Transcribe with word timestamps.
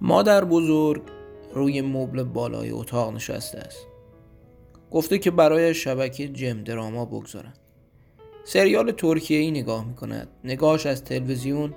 مادر 0.00 0.44
بزرگ 0.44 1.02
روی 1.54 1.80
مبل 1.80 2.22
بالای 2.22 2.70
اتاق 2.70 3.14
نشسته 3.14 3.58
است. 3.58 3.86
گفته 4.90 5.18
که 5.18 5.30
برای 5.30 5.74
شبکه 5.74 6.28
جم 6.28 6.64
دراما 6.64 7.04
بگذارن 7.04 7.52
سریال 8.44 8.92
ترکیه 8.92 9.38
ای 9.38 9.50
نگاه 9.50 9.84
می 9.84 9.94
کند 9.94 10.28
نگاهش 10.44 10.86
از 10.86 11.04
تلویزیون 11.04 11.74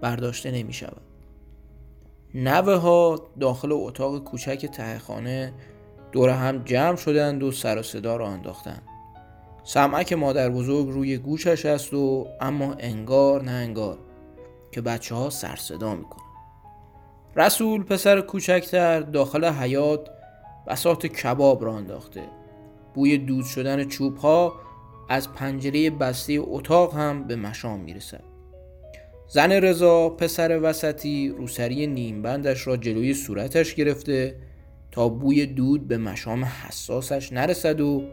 برداشته 0.00 0.50
نمی 0.50 0.72
شود 0.72 1.02
نوه 2.34 2.74
ها 2.74 3.28
داخل 3.40 3.72
اتاق 3.72 4.24
کوچک 4.24 4.66
ته 4.66 4.98
خانه 4.98 5.52
دور 6.12 6.30
هم 6.30 6.64
جمع 6.64 6.96
شدند 6.96 7.42
و 7.42 7.52
سر 7.52 7.78
و 7.78 7.82
صدا 7.82 8.16
را 8.16 8.28
انداختند. 8.28 8.82
سمعک 9.64 10.12
مادر 10.12 10.50
بزرگ 10.50 10.88
روی 10.88 11.18
گوشش 11.18 11.66
است 11.66 11.94
و 11.94 12.26
اما 12.40 12.74
انگار 12.78 13.42
نه 13.42 13.50
انگار 13.50 13.98
که 14.72 14.80
بچه 14.80 15.14
ها 15.14 15.30
سر 15.30 15.56
صدا 15.56 15.94
می‌کنن 15.94 16.25
رسول 17.36 17.82
پسر 17.82 18.20
کوچکتر 18.20 19.00
داخل 19.00 19.44
حیات 19.44 20.10
بسات 20.66 21.06
کباب 21.06 21.64
را 21.64 21.76
انداخته. 21.76 22.22
بوی 22.94 23.18
دود 23.18 23.44
شدن 23.44 23.84
چوب 23.84 24.16
ها 24.16 24.54
از 25.08 25.32
پنجره 25.32 25.90
بسته 25.90 26.38
اتاق 26.40 26.94
هم 26.94 27.24
به 27.24 27.36
مشام 27.36 27.80
می‌رسد. 27.80 28.22
زن 29.28 29.52
رضا 29.52 30.08
پسر 30.08 30.60
وسطی 30.62 31.28
روسری 31.28 31.86
نیمبندش 31.86 32.66
را 32.66 32.76
جلوی 32.76 33.14
صورتش 33.14 33.74
گرفته 33.74 34.36
تا 34.92 35.08
بوی 35.08 35.46
دود 35.46 35.88
به 35.88 35.98
مشام 35.98 36.44
حساسش 36.44 37.32
نرسد 37.32 37.80
و 37.80 38.04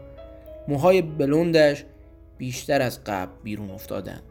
موهای 0.68 1.02
بلندش 1.02 1.84
بیشتر 2.38 2.82
از 2.82 3.04
قبل 3.04 3.32
بیرون 3.42 3.70
افتادند. 3.70 4.22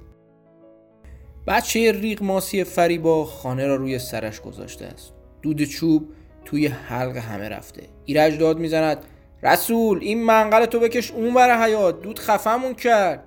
بچه 1.48 1.92
ریق 1.92 2.24
ماسی 2.24 2.64
فریبا 2.64 3.26
خانه 3.26 3.68
را 3.68 3.76
روی 3.76 4.00
سرش 4.00 4.42
گذاشته 4.42 4.86
است. 4.86 5.14
دود 5.42 5.64
چوب 5.64 6.10
توی 6.46 6.68
حلق 6.68 7.18
همه 7.18 7.50
رفته. 7.50 7.84
ایرج 8.06 8.38
داد 8.38 8.60
می‌زند 8.60 8.98
رسول 9.44 10.00
این 10.02 10.24
منقل 10.24 10.66
تو 10.66 10.80
بکش 10.80 11.12
اون 11.12 11.34
بر 11.34 11.64
حیات 11.64 12.02
دود 12.02 12.20
خفمون 12.20 12.74
کرد. 12.74 13.24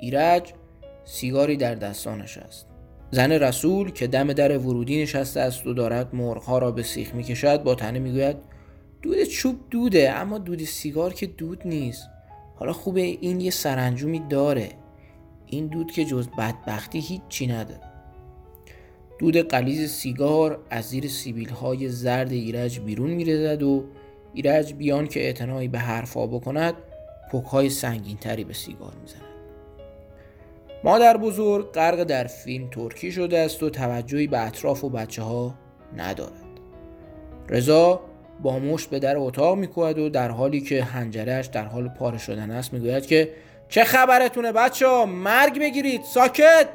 ایرج 0.00 0.52
سیگاری 1.04 1.56
در 1.56 1.74
دستانش 1.74 2.38
است 2.38 2.66
زن 3.10 3.32
رسول 3.32 3.90
که 3.90 4.06
دم 4.06 4.32
در 4.32 4.58
ورودی 4.58 5.02
نشسته 5.02 5.40
است 5.40 5.66
و 5.66 5.74
دارد 5.74 6.14
مرغها 6.14 6.58
را 6.58 6.70
به 6.70 6.82
سیخ 6.82 7.14
می‌کشد 7.14 7.62
با 7.62 7.74
تنه 7.74 7.98
می‌گوید 7.98 8.36
دود 9.02 9.22
چوب 9.22 9.56
دوده 9.70 10.12
اما 10.12 10.38
دود 10.38 10.64
سیگار 10.64 11.12
که 11.12 11.26
دود 11.26 11.62
نیست. 11.64 12.08
حالا 12.56 12.72
خوبه 12.72 13.00
این 13.00 13.40
یه 13.40 13.50
سرانجومی 13.50 14.22
داره. 14.30 14.68
این 15.52 15.66
دود 15.66 15.92
که 15.92 16.04
جز 16.04 16.28
بدبختی 16.38 17.00
هیچی 17.00 17.46
نداره. 17.46 17.80
دود 19.18 19.36
قلیز 19.36 19.90
سیگار 19.90 20.58
از 20.70 20.84
زیر 20.84 21.08
سیبیل 21.08 21.48
های 21.48 21.88
زرد 21.88 22.32
ایرج 22.32 22.80
بیرون 22.80 23.10
میرزد 23.10 23.62
و 23.62 23.84
ایرج 24.34 24.74
بیان 24.74 25.06
که 25.06 25.20
اعتنایی 25.20 25.68
به 25.68 25.78
حرفا 25.78 26.26
بکند 26.26 26.74
پک 27.32 27.44
های 27.44 27.70
سنگین 27.70 28.16
تری 28.16 28.44
به 28.44 28.52
سیگار 28.52 28.92
می‌زند. 29.02 29.22
مادر 30.84 31.16
بزرگ 31.16 31.72
غرق 31.72 32.04
در 32.04 32.24
فیلم 32.24 32.70
ترکی 32.70 33.12
شده 33.12 33.38
است 33.38 33.62
و 33.62 33.70
توجهی 33.70 34.26
به 34.26 34.46
اطراف 34.46 34.84
و 34.84 34.88
بچه 34.88 35.22
ها 35.22 35.54
ندارد. 35.96 36.32
رضا 37.48 38.00
با 38.42 38.58
مشت 38.58 38.90
به 38.90 38.98
در 38.98 39.16
اتاق 39.16 39.58
میکوید 39.58 39.98
و 39.98 40.08
در 40.08 40.30
حالی 40.30 40.60
که 40.60 40.84
هنجرهش 40.84 41.46
در 41.46 41.64
حال 41.64 41.88
پاره 41.88 42.18
شدن 42.18 42.50
است 42.50 42.72
می‌گوید 42.72 43.06
که 43.06 43.28
چه 43.72 43.84
خبرتونه 43.84 44.52
بچه 44.52 44.88
ها؟ 44.88 45.06
مرگ 45.06 45.60
بگیرید 45.60 46.02
ساکت! 46.02 46.68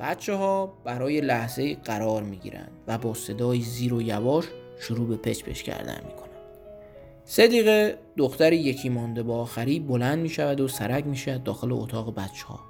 بچه 0.00 0.34
ها 0.34 0.74
برای 0.84 1.20
لحظه 1.20 1.74
قرار 1.74 2.22
می‌گیرند 2.22 2.70
و 2.86 2.98
با 2.98 3.14
صدای 3.14 3.60
زیر 3.60 3.94
و 3.94 4.02
یواش 4.02 4.44
شروع 4.80 5.08
به 5.08 5.16
پچ 5.16 5.44
پچ 5.44 5.62
کردن 5.62 6.00
می‌کنند 6.06 6.30
صدیقه 7.24 7.98
دختر 8.16 8.52
یکی 8.52 8.88
مانده 8.88 9.22
با 9.22 9.40
آخری 9.40 9.80
بلند 9.80 10.18
می 10.18 10.28
شود 10.28 10.60
و 10.60 10.68
سرک 10.68 11.06
می 11.06 11.38
داخل 11.44 11.72
اتاق 11.72 12.14
بچه 12.14 12.46
ها. 12.46 12.60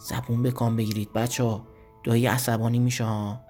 زبون 0.00 0.42
بکام 0.42 0.76
بگیرید 0.76 1.12
بچه 1.12 1.44
ها. 1.44 1.66
دایی 2.04 2.26
عصبانی 2.26 2.78
میشه 2.78 3.04
ها. 3.04 3.40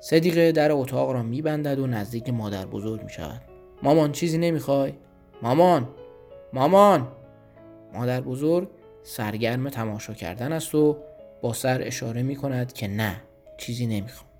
صدیقه 0.00 0.52
در 0.52 0.72
اتاق 0.72 1.10
را 1.10 1.22
میبندد 1.22 1.78
و 1.78 1.86
نزدیک 1.86 2.28
مادر 2.28 2.66
بزرگ 2.66 3.02
می 3.02 3.10
شود 3.10 3.40
مامان 3.82 4.12
چیزی 4.12 4.38
نمی‌خوای؟ 4.38 4.92
مامان! 5.42 5.88
مامان! 6.52 7.08
مادر 7.92 8.20
بزرگ 8.20 8.70
سرگرم 9.02 9.68
تماشا 9.68 10.14
کردن 10.14 10.52
است 10.52 10.74
و 10.74 10.96
با 11.42 11.52
سر 11.52 11.82
اشاره 11.82 12.22
می 12.22 12.36
کند 12.36 12.72
که 12.72 12.88
نه 12.88 13.22
چیزی 13.58 13.86
نمی‌خوام 13.86 14.30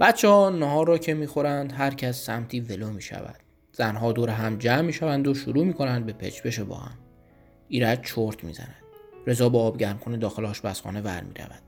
بچه 0.00 0.28
ها 0.28 0.50
نهار 0.50 0.86
را 0.86 0.98
که 0.98 1.14
می‌خورند 1.14 1.72
هر 1.72 1.94
کس 1.94 2.24
سمتی 2.24 2.60
ولو 2.60 2.90
می 2.90 3.02
شود. 3.02 3.36
زنها 3.72 4.12
دور 4.12 4.30
هم 4.30 4.56
جمع 4.56 4.80
می 4.80 4.92
شوند 4.92 5.28
و 5.28 5.34
شروع 5.34 5.64
می 5.64 5.74
کنند 5.74 6.06
به 6.06 6.12
پچ 6.12 6.60
با 6.60 6.76
هم. 6.76 6.98
ایرج 7.68 8.00
چرت 8.00 8.44
می 8.44 8.52
زند. 8.52 8.76
رضا 9.26 9.48
با 9.48 9.62
آب 9.62 9.78
گرم 9.78 9.98
کنه 9.98 10.16
داخل 10.16 10.44
آشپزخانه 10.44 11.00
ور 11.00 11.22
می 11.22 11.34
رود. 11.34 11.62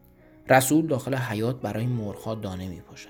رسول 0.48 0.86
داخل 0.86 1.14
حیات 1.14 1.60
برای 1.60 1.86
مرغها 1.86 2.34
دانه 2.34 2.68
می 2.68 2.80
پاشد. 2.80 3.08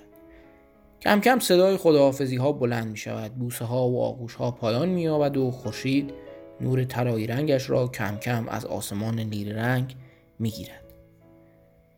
کم 1.00 1.20
کم 1.20 1.38
صدای 1.38 1.76
خداحافظی 1.76 2.36
ها 2.36 2.52
بلند 2.52 2.86
می 2.86 2.96
شود. 2.96 3.34
بوسه 3.34 3.64
ها 3.64 3.88
و 3.88 4.02
آغوش 4.02 4.34
ها 4.34 4.50
پایان 4.50 4.88
می 4.88 5.06
و 5.06 5.50
خورشید 5.50 6.14
نور 6.60 6.84
طلایی 6.84 7.26
رنگش 7.26 7.70
را 7.70 7.88
کم 7.88 8.16
کم 8.16 8.48
از 8.48 8.66
آسمان 8.66 9.20
نیل 9.20 9.52
رنگ 9.52 9.96
می 10.38 10.50
گیرد. 10.50 10.84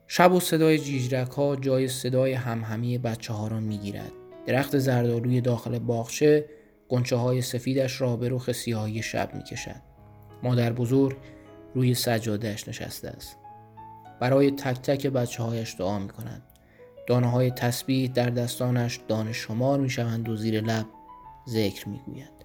شب 0.06 0.32
و 0.32 0.40
صدای 0.40 0.78
جیجرک 0.78 1.30
ها 1.30 1.56
جای 1.56 1.88
صدای 1.88 2.32
همهمی 2.32 2.98
بچه 2.98 3.32
ها 3.32 3.48
را 3.48 3.60
می 3.60 3.78
گیرد. 3.78 4.12
درخت 4.46 4.78
زردالوی 4.78 5.40
داخل 5.40 5.78
باغچه 5.78 6.44
گنچه 6.88 7.16
های 7.16 7.42
سفیدش 7.42 8.00
را 8.00 8.16
به 8.16 8.28
رخ 8.28 8.52
سیاهی 8.52 9.02
شب 9.02 9.34
می 9.34 9.42
کشد. 9.42 9.82
مادر 10.42 10.72
بزرگ 10.72 11.16
روی 11.74 11.94
سجادهش 11.94 12.68
نشسته 12.68 13.08
است. 13.08 13.36
برای 14.20 14.50
تک 14.50 14.82
تک 14.82 15.06
بچه 15.06 15.42
هایش 15.42 15.74
دعا 15.78 15.98
می 15.98 16.08
کند. 16.08 16.42
دانه 17.06 17.30
های 17.30 17.50
تسبیح 17.50 18.10
در 18.10 18.30
دستانش 18.30 19.00
دانه 19.08 19.32
شمار 19.32 19.80
می 19.80 19.90
شوند 19.90 20.28
و 20.28 20.36
زیر 20.36 20.60
لب 20.60 20.86
ذکر 21.48 21.88
می 21.88 21.98
گوید. 22.06 22.35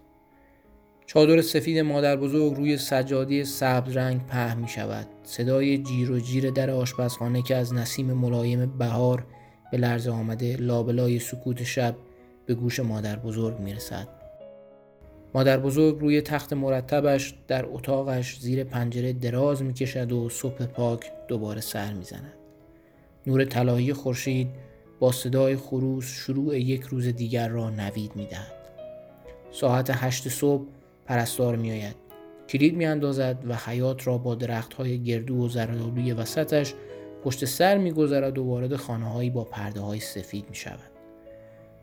چادر 1.14 1.42
سفید 1.42 1.78
مادر 1.78 2.16
بزرگ 2.16 2.54
روی 2.54 2.78
سجادی 2.78 3.44
سبز 3.46 3.98
رنگ 3.98 4.28
په 4.28 4.56
می 4.56 4.68
شود. 4.68 5.08
صدای 5.24 5.78
جیر 5.78 6.12
و 6.12 6.20
جیر 6.20 6.52
در 6.52 6.70
آشپزخانه 6.70 7.42
که 7.42 7.56
از 7.56 7.74
نسیم 7.74 8.14
ملایم 8.14 8.78
بهار 8.78 9.26
به 9.72 9.78
لرزه 9.78 10.12
آمده 10.12 10.58
لابلای 10.58 11.20
سکوت 11.20 11.64
شب 11.64 11.96
به 12.46 12.54
گوش 12.54 12.80
مادر 12.80 13.16
بزرگ 13.16 13.60
می 13.60 13.74
رسد. 13.74 14.08
مادر 15.34 15.58
بزرگ 15.58 16.00
روی 16.00 16.22
تخت 16.22 16.54
مرتبش 16.54 17.34
در 17.48 17.66
اتاقش 17.66 18.40
زیر 18.40 18.64
پنجره 18.64 19.14
دراز 19.14 19.64
می 19.64 19.74
کشد 19.74 20.12
و 20.12 20.30
صبح 20.30 20.66
پاک 20.66 21.12
دوباره 21.28 21.62
سر 21.62 21.94
می 21.94 22.04
زند. 22.04 22.34
نور 23.28 23.46
طلایی 23.46 23.94
خورشید 23.94 24.48
با 25.00 25.12
صدای 25.12 25.56
خروس 25.56 26.06
شروع 26.06 26.60
یک 26.60 26.82
روز 26.82 27.08
دیگر 27.08 27.48
را 27.48 27.70
نوید 27.70 28.16
می 28.16 28.26
دهد. 28.26 28.54
ساعت 29.52 29.90
هشت 29.94 30.30
صبح 30.30 30.66
پرستار 31.06 31.56
می 31.56 31.72
آید. 31.72 31.96
کلید 32.50 32.76
می 32.76 32.86
اندازد 32.86 33.44
و 33.48 33.56
حیات 33.56 34.08
را 34.08 34.18
با 34.18 34.36
درخت 34.36 34.74
های 34.74 35.04
گردو 35.04 35.36
و 35.36 35.48
زردالوی 35.48 36.14
وسطش 36.14 36.74
پشت 37.24 37.46
سر 37.46 37.78
می 37.78 37.92
گذرد 37.92 38.38
و 38.38 38.44
وارد 38.44 38.76
خانه 38.76 39.10
هایی 39.12 39.30
با 39.30 39.44
پرده 39.44 39.80
های 39.82 40.00
سفید 40.00 40.50
می 40.50 40.56
شود. 40.56 40.92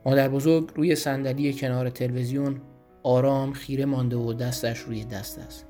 مادر 0.05 0.29
بزرگ 0.29 0.71
روی 0.75 0.95
صندلی 0.95 1.53
کنار 1.53 1.91
تلویزیون 1.91 2.61
آرام 3.03 3.53
خیره 3.53 3.85
مانده 3.85 4.17
و 4.17 4.33
دستش 4.33 4.79
روی 4.79 5.05
دست 5.05 5.39
است. 5.39 5.67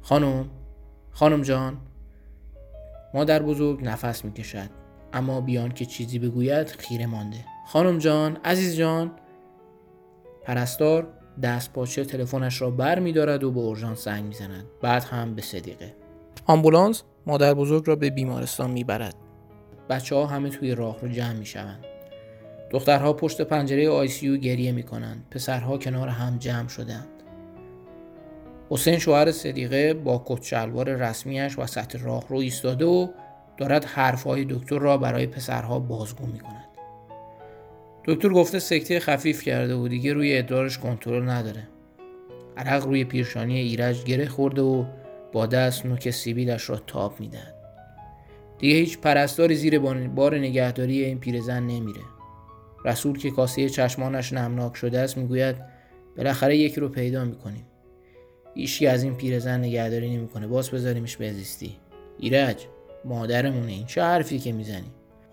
خانم 0.00 0.50
خانم 1.10 1.42
جان 1.42 1.76
مادر 3.14 3.42
بزرگ 3.42 3.84
نفس 3.84 4.24
می 4.24 4.32
کشد 4.32 4.70
اما 5.12 5.40
بیان 5.40 5.70
که 5.70 5.84
چیزی 5.84 6.18
بگوید 6.18 6.68
خیره 6.68 7.06
مانده 7.06 7.36
خانم 7.66 7.98
جان 7.98 8.36
عزیز 8.44 8.76
جان 8.76 9.10
پرستار 10.42 11.08
دست 11.42 11.72
پاچه 11.72 12.04
تلفنش 12.04 12.62
را 12.62 12.70
بر 12.70 12.98
می 12.98 13.12
دارد 13.12 13.44
و 13.44 13.50
به 13.50 13.60
اورژانس 13.60 14.04
زنگ 14.04 14.24
می 14.24 14.34
زند. 14.34 14.64
بعد 14.82 15.04
هم 15.04 15.34
به 15.34 15.42
صدیقه 15.42 15.94
آمبولانس 16.46 17.02
مادر 17.26 17.54
بزرگ 17.54 17.84
را 17.86 17.96
به 17.96 18.10
بیمارستان 18.10 18.70
می 18.70 18.84
برد. 18.84 19.14
بچه 19.90 20.16
ها 20.16 20.26
همه 20.26 20.48
توی 20.50 20.74
راه 20.74 21.00
رو 21.00 21.08
جمع 21.08 21.32
می 21.32 21.46
شوند. 21.46 21.84
دخترها 22.70 23.12
پشت 23.12 23.40
پنجره 23.40 23.90
آیسیو 23.90 24.36
گریه 24.36 24.72
می 24.72 24.82
کنند. 24.82 25.26
پسرها 25.30 25.78
کنار 25.78 26.08
هم 26.08 26.38
جمع 26.38 26.68
شدند. 26.68 27.08
حسین 28.70 28.98
شوهر 28.98 29.32
صدیقه 29.32 29.94
با 29.94 30.22
کت 30.26 30.42
شلوار 30.42 30.94
رسمیش 30.94 31.58
وسط 31.58 31.96
راه 31.96 32.24
رو 32.28 32.36
ایستاده 32.36 32.84
و 32.84 33.08
دارد 33.56 33.84
حرفهای 33.84 34.44
دکتر 34.44 34.78
را 34.78 34.96
برای 34.96 35.26
پسرها 35.26 35.78
بازگو 35.78 36.26
می 36.26 36.38
کند. 36.38 36.75
دکتر 38.06 38.28
گفته 38.28 38.58
سکته 38.58 39.00
خفیف 39.00 39.42
کرده 39.42 39.74
و 39.74 39.88
دیگه 39.88 40.12
روی 40.12 40.38
ادرارش 40.38 40.78
کنترل 40.78 41.28
نداره. 41.28 41.68
عرق 42.56 42.84
روی 42.84 43.04
پیرشانی 43.04 43.58
ایرج 43.58 44.04
گره 44.04 44.28
خورده 44.28 44.62
و 44.62 44.84
با 45.32 45.46
دست 45.46 45.86
نوک 45.86 46.10
سیبیلش 46.10 46.70
را 46.70 46.76
تاب 46.76 47.20
می‌دهد. 47.20 47.54
دیگه 48.58 48.76
هیچ 48.76 48.98
پرستاری 48.98 49.54
زیر 49.54 49.78
بار 50.08 50.38
نگهداری 50.38 51.04
این 51.04 51.18
پیرزن 51.18 51.62
نمیره. 51.62 52.00
رسول 52.84 53.18
که 53.18 53.30
کاسه 53.30 53.68
چشمانش 53.68 54.32
نمناک 54.32 54.76
شده 54.76 54.98
است 54.98 55.18
می‌گوید 55.18 55.56
بالاخره 56.16 56.56
یکی 56.56 56.80
رو 56.80 56.88
پیدا 56.88 57.24
می‌کنیم. 57.24 57.66
ایشی 58.54 58.86
از 58.86 59.02
این 59.02 59.14
پیرزن 59.14 59.60
نگهداری 59.60 60.16
نمی‌کنه. 60.16 60.46
باز 60.46 60.70
بذاریمش 60.70 61.16
بزیستی 61.16 61.76
ایرج 62.18 62.66
مادرمونه 63.04 63.72
این. 63.72 63.86
چه 63.86 64.02
حرفی 64.02 64.38
که 64.38 64.52
می‌زنی؟ 64.52 64.90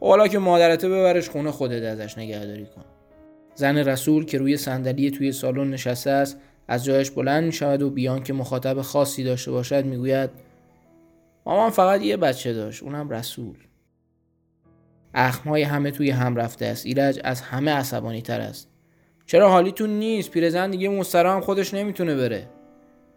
حالا 0.10 0.28
که 0.28 0.40
مادرته 0.40 0.90
ببرش 0.90 1.30
خونه 1.30 1.52
خودت 1.52 1.84
ازش 1.84 2.18
نگهداری 2.18 2.66
کن. 2.66 2.84
زن 3.56 3.78
رسول 3.78 4.26
که 4.26 4.38
روی 4.38 4.58
صندلی 4.58 5.12
توی 5.12 5.32
سالن 5.32 5.70
نشسته 5.70 6.10
است 6.10 6.38
از 6.68 6.84
جایش 6.84 7.12
بلند 7.12 7.44
می 7.44 7.52
شود 7.52 7.82
و 7.82 7.90
بیان 7.90 8.24
که 8.24 8.34
مخاطب 8.34 8.82
خاصی 8.82 9.24
داشته 9.24 9.52
باشد 9.52 9.86
می‌گوید 9.86 10.30
مامان 11.46 11.70
فقط 11.70 12.02
یه 12.02 12.18
بچه 12.18 12.54
داشت 12.54 12.84
اونم 12.84 13.10
رسول. 13.10 13.56
اخمهای 15.14 15.62
همه 15.62 15.92
توی 15.92 16.10
هم 16.10 16.36
رفته 16.36 16.66
است. 16.66 16.86
ایرج 16.86 17.20
از 17.24 17.42
همه 17.42 17.72
عصبانی 17.72 18.22
تر 18.22 18.42
است. 18.42 18.70
چرا 19.26 19.50
حالیتون 19.50 19.90
نیست؟ 19.90 20.32
پیرزن 20.32 20.72
دیگه 20.72 20.90
مسترا 20.90 21.34
هم 21.34 21.42
خودش 21.42 21.74
نمی‌تونه 21.74 22.16
بره. 22.16 22.48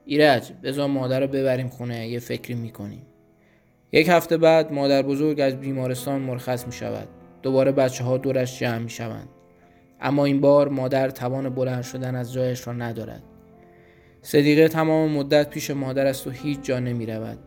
ایرج 0.05 0.53
بذار 0.63 0.89
مادر 0.89 1.21
رو 1.21 1.27
ببریم 1.27 1.69
خونه 1.69 2.09
یه 2.09 2.19
فکری 2.19 2.55
می‌کنیم. 2.55 3.07
یک 3.97 4.09
هفته 4.09 4.37
بعد 4.37 4.73
مادر 4.73 5.03
بزرگ 5.03 5.41
از 5.41 5.61
بیمارستان 5.61 6.21
مرخص 6.21 6.67
می 6.67 6.73
شود 6.73 7.09
دوباره 7.43 7.73
بچه 7.73 8.05
ها 8.05 8.17
دورش 8.17 8.59
جمع 8.59 8.79
می 8.79 8.91
شوند 8.91 9.29
اما 10.01 10.25
این 10.25 10.41
بار 10.41 10.69
مادر 10.69 11.11
توان 11.11 11.49
بلند 11.49 11.83
شدن 11.83 12.15
از 12.15 12.33
جایش 12.33 12.67
را 12.67 12.73
ندارد. 12.73 13.23
صدیقه 14.23 14.69
تمام 14.69 15.13
مدت 15.13 15.51
پیش 15.51 15.71
مادر 15.71 16.07
است 16.07 16.27
و 16.27 16.31
هیچ 16.31 16.61
جا 16.63 16.79
نمی 16.79 17.07
رود 17.07 17.39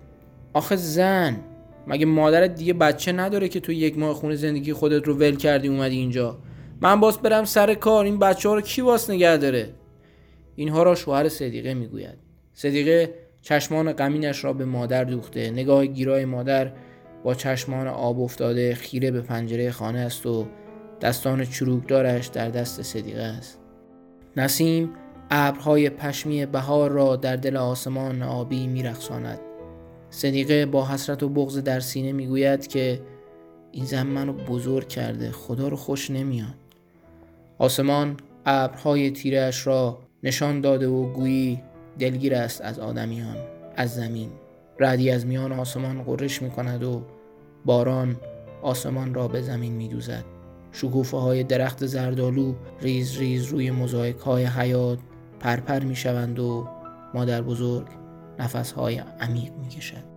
آخه 0.54 0.75
زن! 0.75 1.40
مگه 1.88 2.06
مادرت 2.06 2.56
دیگه 2.56 2.74
بچه 2.74 3.12
نداره 3.12 3.50
که 3.50 3.60
تو 3.60 3.72
یک 3.72 3.98
ماه 3.98 4.13
خونه 4.13 4.36
زندگی 4.36 4.74
خودت 4.74 5.07
رو 5.07 5.13
ول 5.13 5.36
کردی 5.36 5.68
اومدی 5.68 5.96
اینجا؟ 5.96 6.38
من 6.81 7.00
باز 7.00 7.18
برم 7.18 7.46
سر 7.46 7.74
کار 7.74 8.06
این 8.06 8.19
بچه 8.19 8.50
ها 8.50 8.56
رو 8.56 8.62
کی 8.62 8.81
باس 8.81 9.10
نگه 9.10 9.38
داره؟ 9.38 9.69
اینها 10.56 10.84
را 10.84 10.96
شوهر 10.96 11.30
صدیقه 11.30 11.74
می‌گوید. 11.74 12.18
صدیقه 12.54 13.13
چشمان 13.41 13.94
غمینش 13.94 14.44
را 14.44 14.53
به 14.53 14.65
مادر 14.65 15.03
دوخته. 15.03 15.51
نگاه 15.51 15.86
گیرای 15.86 16.25
مادر 16.25 16.71
با 17.24 17.33
چشمان 17.33 17.88
آب 17.88 18.21
افتاده 18.21 18.75
خیره 18.75 19.12
به 19.12 19.21
پنجره 19.21 19.71
خانه 19.71 20.00
است 20.00 20.25
و 20.25 20.47
دستان 21.01 21.45
چروکدارش 21.45 22.27
در 22.27 22.50
دست 22.50 22.81
صدیقه 22.81 23.21
است. 23.21 23.59
نسیم 24.38 24.89
ابرهای 25.30 25.89
پشمی 25.89 26.45
بهار 26.45 26.91
را 26.91 27.15
در 27.15 27.36
دل 27.36 27.57
آسمان 27.57 28.21
آبی 28.21 28.68
میرخصاند 28.68 29.39
صدیقه 30.09 30.65
با 30.65 30.88
حسرت 30.88 31.24
و 31.24 31.30
بغض 31.30 31.57
در 31.57 31.80
سینه 31.80 32.12
می‌گوید 32.12 32.68
که 32.68 33.01
این 33.71 33.86
زن 33.86 34.07
منو 34.07 34.33
بزرگ 34.33 34.88
کرده 34.88 35.31
خدا 35.31 35.68
رو 35.68 35.77
خوش 35.77 36.12
نمیاد. 36.12 36.56
آسمان 37.57 38.18
ابرهای 38.45 39.12
تیرش 39.12 39.68
را 39.68 40.00
نشان 40.24 40.62
داده 40.62 40.88
و 40.88 41.13
گویی 41.13 41.62
دلگیر 42.00 42.36
است 42.36 42.62
از 42.62 42.80
آدمیان 42.80 43.38
از 43.75 43.96
زمین. 43.96 44.30
رعدی 44.80 45.12
از 45.12 45.25
میان 45.25 45.51
آسمان 45.51 46.04
قرش 46.04 46.42
می 46.42 46.50
کند 46.50 46.84
و 46.84 47.01
باران 47.66 48.16
آسمان 48.62 49.13
را 49.13 49.28
به 49.28 49.42
زمین 49.42 49.74
می 49.74 49.88
دوزد 49.88 50.25
شکوفه 50.72 51.18
های 51.18 51.44
درخت 51.44 51.86
زردالو 51.86 52.54
ریز 52.81 53.18
ریز 53.18 53.46
روی 53.46 53.72
مزایک 53.72 54.18
های 54.18 54.46
حیات 54.46 55.00
پرپر 55.40 55.80
می 55.80 55.96
شوند 55.96 56.40
و 56.40 56.68
مادر 57.13 57.42
بزرگ 57.42 57.88
نفس 58.40 58.72
های 58.72 59.01
عمیق 59.19 59.51
می 59.54 59.68
کشد 59.68 60.08